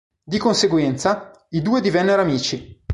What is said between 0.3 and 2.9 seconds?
conseguenza, i due divennero amici.